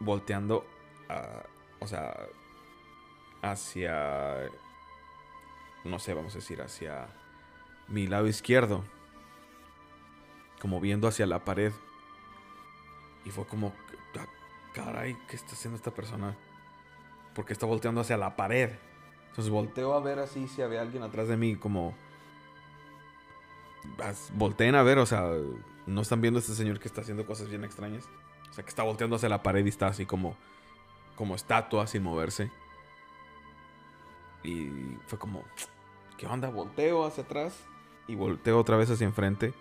[0.00, 0.66] volteando,
[1.78, 2.16] o sea,
[3.42, 4.50] hacia,
[5.84, 7.08] no sé, vamos a decir, hacia
[7.88, 8.84] mi lado izquierdo.
[10.60, 11.72] Como viendo hacia la pared.
[13.24, 13.72] Y fue como,
[14.18, 14.26] ah,
[14.74, 16.36] caray, ¿qué está haciendo esta persona?
[17.34, 18.70] Porque está volteando hacia la pared.
[19.28, 21.94] Entonces volteo a ver así si había alguien atrás de mí, como...
[24.34, 25.28] Volteen a ver, o sea,
[25.86, 28.08] no están viendo a este señor que está haciendo cosas bien extrañas.
[28.50, 30.36] O sea, que está volteando hacia la pared y está así como,
[31.16, 32.50] como estatua sin moverse.
[34.42, 34.68] Y
[35.06, 35.42] fue como,
[36.18, 36.50] ¿qué onda?
[36.50, 37.58] Volteo hacia atrás
[38.06, 39.54] y volteo otra vez hacia enfrente.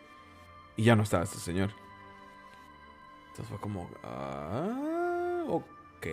[0.76, 1.72] Y ya no estaba este señor.
[3.30, 6.08] Entonces fue como, ah, ok.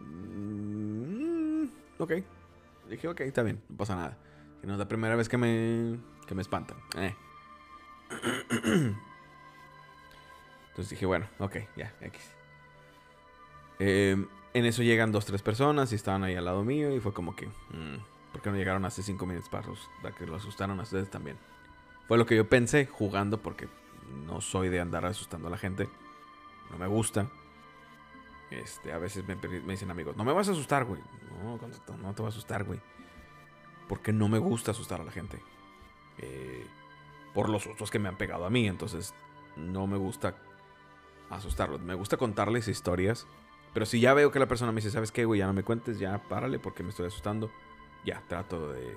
[0.00, 1.66] Mm,
[1.98, 2.12] ok.
[2.88, 4.16] Dije, ok, está bien, no pasa nada.
[4.60, 6.78] Que no es la primera vez que me, que me espantan.
[6.96, 7.14] Eh.
[10.68, 12.36] Entonces dije, bueno, ok, ya, X.
[13.78, 17.12] Em, en eso llegan dos, tres personas y estaban ahí al lado mío y fue
[17.12, 19.66] como que, mm, ¿por qué no llegaron hace cinco minutos para,
[20.14, 21.36] que lo asustaran a ustedes también?
[22.08, 23.68] Fue lo que yo pensé jugando porque
[24.26, 25.88] no soy de andar asustando a la gente.
[26.70, 27.26] No me gusta.
[28.50, 31.00] Este, a veces me, dicen amigos, no me vas a asustar, güey.
[31.42, 31.58] No,
[32.02, 32.80] no te vas a asustar, güey.
[33.88, 35.40] Porque no me gusta asustar a la gente.
[36.18, 36.66] Eh,
[37.34, 38.66] por los sustos que me han pegado a mí.
[38.66, 39.14] Entonces,
[39.56, 40.36] no me gusta
[41.30, 41.80] asustarlos.
[41.80, 43.26] Me gusta contarles historias.
[43.74, 45.40] Pero si ya veo que la persona me dice, ¿sabes qué, güey?
[45.40, 47.50] Ya no me cuentes, ya párale porque me estoy asustando.
[48.04, 48.96] Ya, trato de,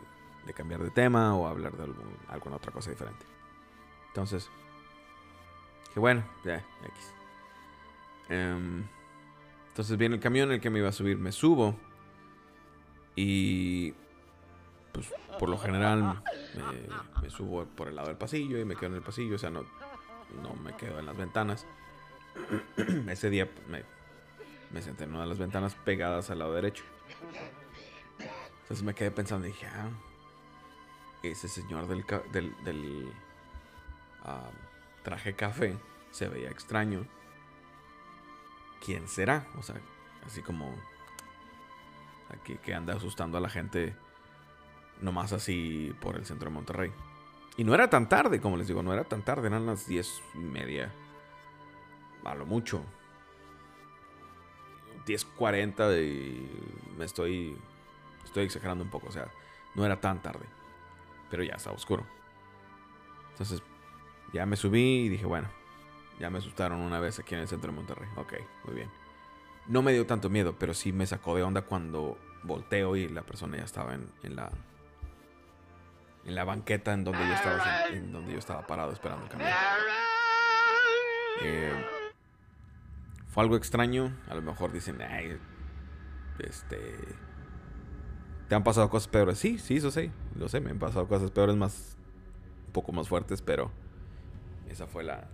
[0.55, 1.93] cambiar de tema o hablar de
[2.29, 3.25] alguna otra cosa diferente.
[4.07, 4.49] Entonces,
[5.93, 7.13] que bueno, ya, X.
[8.29, 8.85] Em,
[9.79, 11.73] entonces viene el camión en el que me iba a subir, me subo.
[13.15, 13.93] Y
[14.91, 16.21] pues por lo general
[17.21, 19.49] me, subo por el lado del pasillo y me quedo en el pasillo, o sea,
[19.49, 19.63] no,
[20.43, 21.65] no me quedo en las ventanas.
[23.07, 23.85] Ese día me,
[24.73, 26.83] me, senté en una de las ventanas pegadas al lado derecho.
[28.63, 29.91] Entonces me quedé pensando y dije, ah,
[31.23, 32.03] ese señor del,
[32.33, 33.13] del,
[34.25, 34.49] ah,
[35.03, 35.77] traje café
[36.11, 37.07] se veía extraño.
[38.83, 39.47] ¿Quién será?
[39.57, 39.75] O sea,
[40.25, 40.75] así como
[42.29, 43.95] aquí que anda asustando a la gente
[45.01, 46.91] nomás así por el centro de Monterrey.
[47.57, 50.21] Y no era tan tarde, como les digo, no era tan tarde, eran las diez
[50.33, 50.93] y media.
[52.23, 52.83] A lo mucho.
[55.05, 57.57] 10.40 y me estoy,
[58.23, 59.29] estoy exagerando un poco, o sea,
[59.75, 60.45] no era tan tarde.
[61.29, 62.05] Pero ya estaba oscuro.
[63.31, 63.63] Entonces,
[64.33, 65.49] ya me subí y dije, bueno,
[66.19, 68.09] ya me asustaron una vez aquí en el centro de Monterrey.
[68.15, 68.33] Ok,
[68.65, 68.89] muy bien.
[69.67, 73.21] No me dio tanto miedo, pero sí me sacó de onda cuando volteo y la
[73.21, 74.51] persona ya estaba en, en la
[76.25, 79.49] en la banqueta en donde yo estaba, en donde yo estaba parado esperando el camión.
[81.41, 81.85] Eh,
[83.27, 84.15] fue algo extraño.
[84.27, 85.37] A lo mejor dicen, Ay,
[86.39, 86.95] este,
[88.47, 89.37] ¿te han pasado cosas peores?
[89.39, 91.97] Sí, sí, eso sí, lo sé, me han pasado cosas peores más,
[92.67, 93.71] un poco más fuertes, pero
[94.67, 95.27] esa fue la,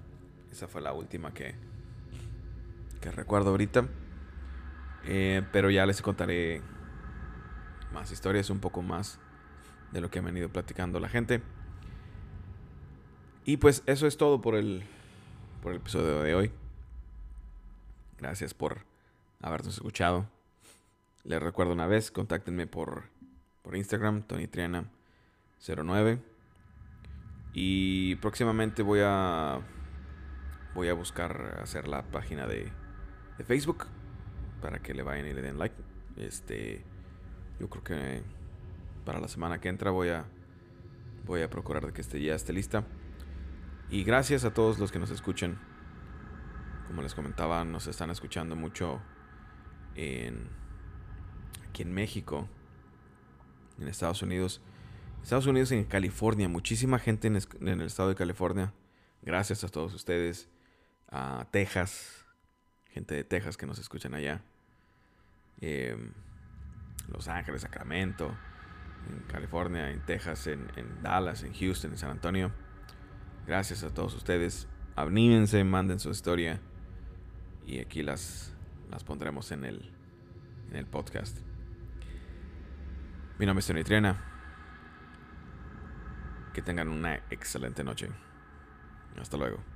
[0.56, 1.54] esa fue la última que,
[3.02, 3.90] que recuerdo ahorita.
[5.04, 6.62] Eh, pero ya les contaré
[7.94, 9.20] más historias un poco más
[9.92, 11.42] de lo que han venido platicando la gente.
[13.44, 14.84] Y pues eso es todo por el,
[15.62, 16.52] por el episodio de hoy.
[18.18, 18.86] Gracias por
[19.42, 20.26] habernos escuchado.
[21.26, 23.10] Les recuerdo una vez, contáctenme por,
[23.62, 26.22] por Instagram, TonyTriana09.
[27.54, 29.60] Y próximamente voy a
[30.76, 32.72] voy a buscar hacer la página de,
[33.46, 33.88] Facebook
[34.62, 35.76] para que le vayan y le den like.
[36.18, 36.84] Este,
[37.60, 38.24] yo creo que
[39.04, 40.26] para la semana que entra voy a
[41.26, 42.86] voy a procurar de que esté ya esté lista.
[43.90, 45.58] Y gracias a todos los que nos escuchen.
[46.88, 49.02] Como les comentaba, nos están escuchando mucho
[49.96, 50.48] en
[51.70, 52.48] aquí en México,
[53.80, 54.62] en Estados Unidos,
[55.22, 57.36] Estados Unidos en California, muchísima gente en,
[57.68, 58.74] el estado de California.
[59.24, 60.48] Gracias a todos ustedes,
[61.10, 62.26] a Texas,
[62.90, 64.42] gente de Texas que nos escuchan allá,
[65.62, 66.12] em,
[67.08, 68.36] Los Ángeles, Sacramento,
[69.10, 70.68] en California, en Texas, en,
[71.02, 72.52] Dallas, en Houston, en San Antonio.
[73.46, 74.68] Gracias a todos ustedes.
[74.96, 76.60] Anímense, manden su historia
[77.66, 78.54] y aquí las,
[78.90, 79.92] las pondremos en el,
[80.70, 81.38] en el podcast.
[83.38, 83.84] Mi nombre es Tony
[86.54, 88.10] que tengan una excelente noche.
[89.20, 89.75] Hasta luego.